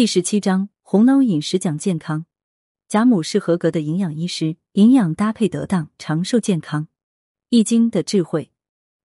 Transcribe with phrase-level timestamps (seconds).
[0.00, 2.24] 第十七章：红楼饮食讲健康。
[2.88, 6.88] 贾母是合格的营养医师，营养搭配得当，长寿健康。
[7.50, 8.50] 易经的智慧，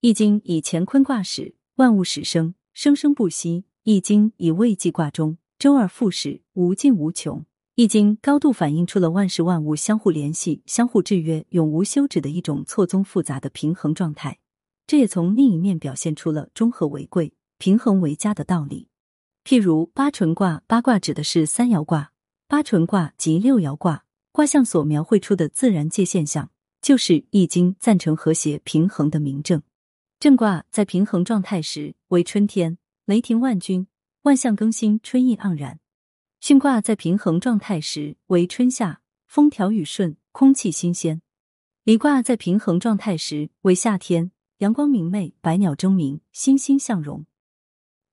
[0.00, 3.64] 易经以乾坤卦始，万物始生，生生不息。
[3.82, 7.44] 易经以未济卦中，周而复始，无尽无穷。
[7.74, 14.38] 易经高度反映出了万事万物相互联系、相互制约、永无休止的一种错综复杂的平衡状态。
[14.86, 18.86] 这也从另一面表现出了中和为贵、平衡为佳的道理。
[19.46, 22.10] 譬如八纯卦，八卦指的是三爻卦，
[22.48, 26.50] 八纯卦及六爻卦，卦象所描绘出的自然界现象，
[26.82, 29.62] 就是《易经》赞成和谐平衡的明证。
[30.18, 33.86] 正卦在平衡状态时为春天，雷霆万钧，
[34.22, 35.76] 万象更新，春意盎然；
[36.42, 41.20] 巽卦在平衡状态时为春夏，风调雨顺，空气新鲜；
[41.84, 47.24] 离卦在平衡状态时为夏天，阳光明媚，百鸟争鸣，欣欣向荣。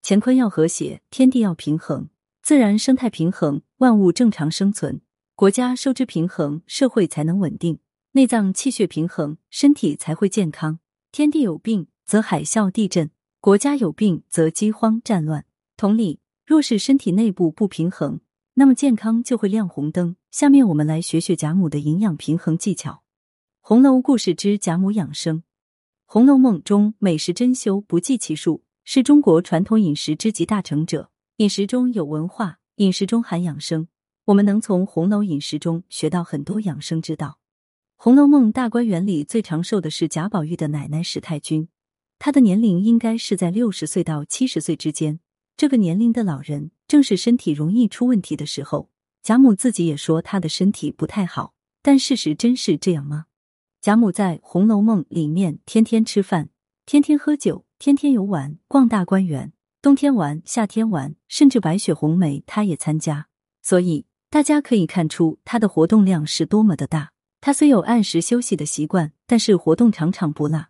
[0.05, 2.09] 乾坤要和谐，天地要平衡，
[2.41, 4.99] 自然生态平衡，万物正常生存；
[5.34, 7.77] 国家收支平衡，社会才能稳定；
[8.12, 10.79] 内脏气血平衡，身体才会健康。
[11.13, 13.07] 天地有病，则海啸地震；
[13.40, 15.46] 国家有病，则饥荒战乱。
[15.77, 18.20] 同理，若是身体内部不平衡，
[18.55, 20.18] 那么健康就会亮红灯。
[20.29, 22.91] 下面我们来学学贾母的营养平衡技巧。
[23.62, 25.37] 《红楼故事之贾母养生》，
[26.05, 28.63] 《红楼梦》中美食珍馐不计其数。
[28.85, 33.87] 是中国传统饮食之集大成者，饮食中有文化，饮食中含养生。
[34.25, 37.27] 我们能从红楼饮食中学到很多养生之道。
[37.95, 41.70] 《红楼梦》大观园里最长寿的是贾宝玉的奶奶史太君，
[42.20, 45.21] 她的年龄应该是在六十岁到七十岁之间。
[45.55, 48.90] 这个年龄的老人正是身体容易出问题的时候。
[49.21, 53.27] 贾母自己也说她的身体不太好，但事实真是这样吗？
[53.81, 56.49] 贾母在《红楼梦》里面天天吃饭，
[56.85, 57.63] 天天喝酒。
[57.84, 63.27] 天天游玩，逛大观园，冬天玩，夏天玩，甚至白雪红梅，他也参加。
[63.62, 67.12] 所以大家可以看出他的活动量是多么的大。
[67.41, 70.68] 他虽有按时休息的习惯，但是活动常常不落。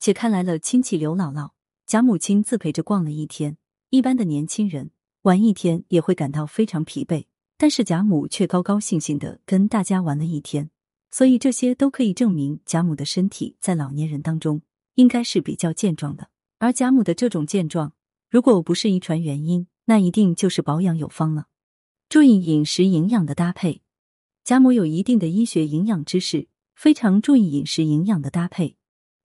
[0.00, 1.50] 且看来了亲戚刘姥姥，
[1.86, 3.56] 贾母亲自陪着逛了一天。
[3.90, 4.90] 一般的年轻人
[5.22, 7.26] 玩一天也会感到非常疲惫，
[7.56, 10.70] 但是贾母却高高兴兴的跟大家玩了一天。
[11.12, 14.62] 所以这些都可以证明贾母的身体在老年人当中
[14.96, 16.26] 应该是比较健壮的。
[16.60, 17.94] 而贾母的这种健壮，
[18.28, 21.46] 如果不是遗传原因，那一定就是保养有方了。
[22.10, 23.80] 注意饮食营养的搭配，
[24.44, 28.76] 贾母有一定的医学营养知识，非常注意饮食营养的搭配。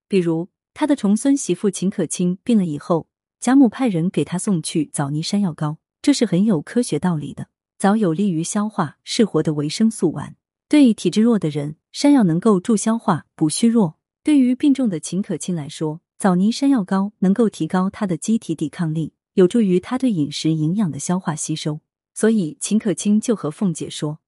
[0.08, 3.10] 比如，他的重孙媳妇秦可卿病了以后，
[3.42, 7.50] 贾母派人给他送去枣泥山药膏，这是很有科学道理的。
[7.78, 10.38] 枣有利于消化，是活的维生素丸，
[10.70, 14.00] 对体质弱的人，山药能够助消化、补虚弱。
[14.24, 21.82] 对于病重的秦可卿来说，枣泥山药膏能够提高他的机体抵抗力，有助于他对饮食营养的消化吸收。
[22.14, 24.20] 所以秦可卿就和凤姐说：“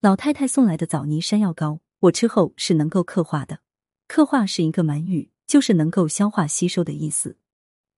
[0.00, 3.60] 老太太送来的枣泥山药膏，我吃后是能够刻化的。
[4.08, 7.36] 刻化是一个满语，就是能够消化吸收的意思。”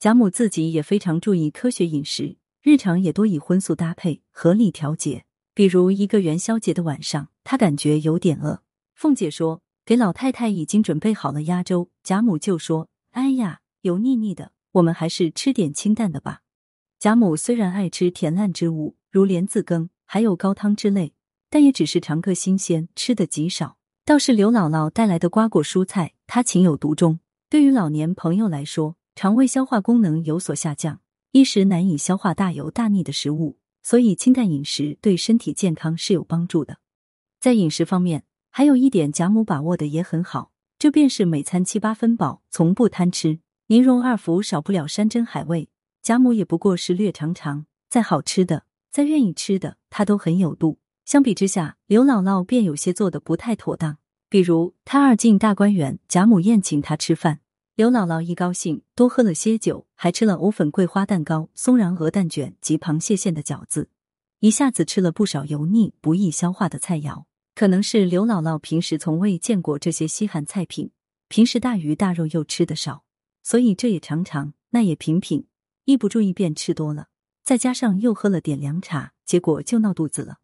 [0.00, 5.24] 贾母自己也非常注意科学饮食，日常也多以荤素搭配，合理调节。
[5.54, 8.62] 比如一个元宵节的晚上，她感觉有点饿，
[8.94, 12.88] 凤姐说：“给老太太已经准备好了鸭粥。”贾母就说。
[13.16, 16.43] 哎呀，油腻腻的，我们还是吃点清淡的吧。
[16.99, 21.15] 贾母虽然爱吃甜烂之物，如莲子羹，还有高汤之类，
[21.49, 23.78] 但也只是尝个新鲜，吃的极少。
[24.05, 27.19] 倒是刘姥姥带来的瓜果蔬菜，她情有独钟。
[27.49, 31.00] 对于老年朋友来说，肠胃消化功能有所下降，
[31.32, 36.81] 一时难以消化大油大腻的食物，所以清淡饮食对身体健康是有帮助的。
[37.41, 40.53] 在饮食方面，还有一点贾母把握的也很好。
[40.86, 43.41] 这便是每餐七八分饱，从不贪吃。
[43.66, 45.69] 宁荣二福少不了山珍海味，
[46.00, 47.66] 贾母也不过是略尝尝。
[47.91, 50.78] 再好吃的，再愿意吃的，她都很有度。
[51.04, 53.98] 相比之下，刘姥姥便有些做的不太妥当。
[54.28, 57.41] 比如，她二进大观园，贾母宴请她吃饭，
[57.75, 63.88] 刘姥姥一高兴，多喝了些酒，还吃了藕粉桂花蛋糕、松仁鹅蛋卷及螃蟹馅的饺子，
[64.38, 67.25] 一下子吃了不少油腻不易消化的菜肴。
[67.56, 70.91] 可能是刘姥姥平时从未见过这些稀罕菜品，
[71.26, 73.03] 平时大鱼大肉又吃得少，
[73.43, 75.47] 所以这也尝尝，那也品品，
[75.87, 77.08] 一不注意便吃多了。
[77.43, 80.41] 再加上又喝了点凉茶，结果就闹肚子了。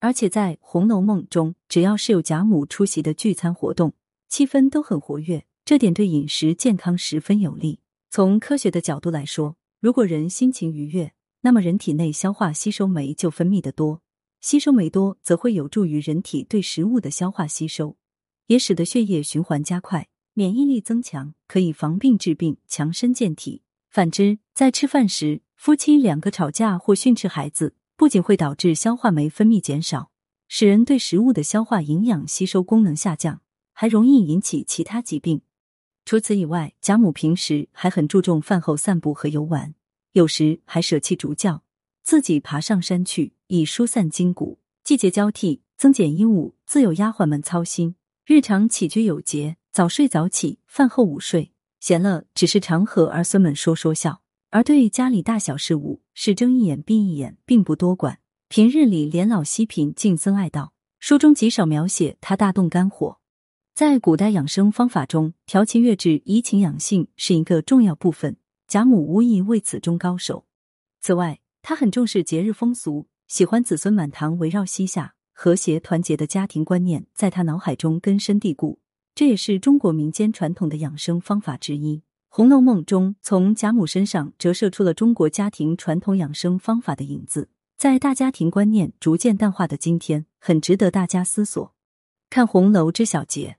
[0.00, 3.92] 而且在《红楼梦》中，只要是有贾母出席的聚餐活动，
[4.30, 7.80] 气氛都很活跃，这点对饮食健康十分有利。
[8.08, 11.12] 从科学的角度来说，如果人心情愉悦，
[11.42, 14.00] 那么人体内消化吸收酶就分泌的多。
[14.40, 17.96] 吸收酶多，则会有助于人体对食物的消化吸收，
[18.46, 23.62] 也使得血液循环加快，免疫力增强，可以防病治病，强身健体。
[23.90, 30.10] 反之，在吃饭时，夫妻两个吵架或训斥孩子，不仅会导致消化酶分泌减少，
[30.48, 33.40] 使人对食物的消化营养吸收功能下降，
[33.72, 35.40] 还容易引起其他疾病。
[36.04, 39.74] 除此以外，贾母平时还很注重饭后散步和游玩，
[40.12, 41.64] 有时还舍弃竹轿，
[42.02, 44.58] 自己爬上山去，以疏散筋骨。
[44.84, 47.96] 季节交替，增减衣物，自有丫鬟们操心。
[48.24, 54.22] 日常起居有节，早睡早起，饭后午睡，闲了只是常和儿孙们说说笑。
[54.50, 58.20] 而对家里大小事务，是睁一眼闭一眼，并不多管。
[58.48, 63.18] 平日里连老惜贫，敬僧爱道，书中极少描写他大动肝火。
[63.74, 68.36] 在古代养生方法中，调情悦志、怡情养性是一个重要部分。
[68.68, 70.46] 贾母无疑为此中高手。
[71.00, 78.78] 此外，他很重视节日风俗，喜欢子孙满堂围绕膝下，和谐团结的家庭观念在他脑海中根深蒂固。
[79.16, 81.96] 这也是中国民间传统的养生方法之一。
[82.28, 87.48] 《红楼梦》中从贾母身上折射出了中国家庭传统养生方法的影子。
[87.76, 91.74] 在大家庭观念逐渐淡化的今天，很值得大家思索。
[92.30, 93.56] 看红楼之小节。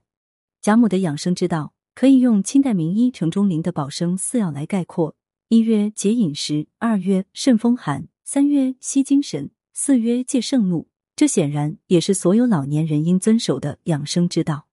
[0.62, 5.14] 贾母的养生之道，可以用清代名医程中林的保生四要来概括：
[5.48, 9.50] 一曰节饮食，二曰慎风寒，三曰息精神，
[9.80, 10.88] 四曰戒盛怒。
[11.14, 14.66] 这显然也是所有老年人应遵守的养生之道。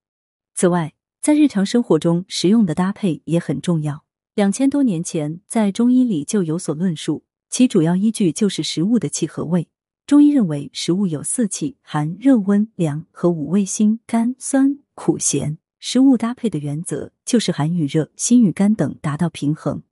[0.55, 4.03] 此外，在日常生活中食用的搭配也很重要。
[4.33, 9.67] 两千多年前，在中医里就有所论述，其主要依据就是食物的气和味。
[10.07, 15.59] 中医认为，食物有四气：寒、热、温、凉和五味：辛、甘、酸、苦、咸。
[15.79, 19.83] 食物搭配的原则就是寒与热、辛与甘等达到平衡。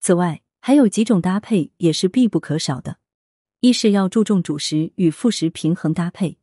[0.00, 2.96] 此外，还有几种搭配也是必不可少的：
[3.66, 6.38] 一是要注重主食与副食平衡搭配。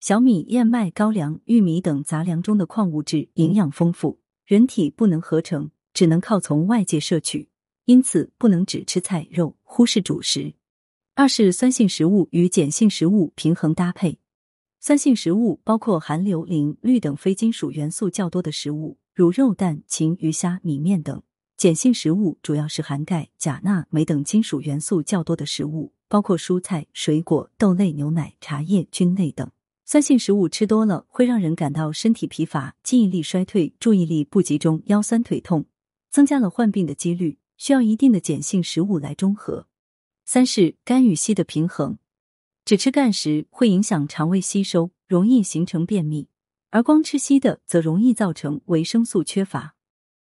[0.00, 7.48] 小米、燕麦、高粱、玉米等杂粮中的矿物质营养丰富，人体不能合成，只能靠从外界摄取，
[7.84, 10.54] 因此不能只吃菜肉，忽视主食。
[11.14, 14.18] 二是酸性食物与碱性食物平衡搭配。
[14.80, 21.20] 酸性食物包括含硫、磷、氯等非金属元素较多的食物，如肉、蛋、禽、鱼、虾、米面等；
[21.56, 29.50] 碱性食物主要是含钙、钾、钠、镁等金属元素较多的食物，包括蔬菜、水果、豆类、牛奶、茶叶、菌类等。
[29.84, 35.66] 酸性食物吃多了会让人感到身体疲乏、记忆力衰退、注意力不集中、腰酸腿痛，
[36.10, 39.68] 增加了患病的几率，需要一定的碱性食物来中和。
[40.24, 41.98] 三是肝与硒的平衡。
[42.64, 46.26] 只吃干食会影响肠胃吸收，容易形成便秘；
[46.70, 49.75] 而光吃稀的则容易造成维生素缺乏。